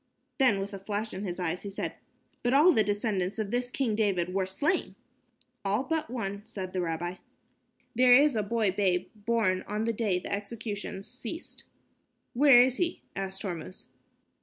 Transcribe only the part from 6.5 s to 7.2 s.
the rabbi.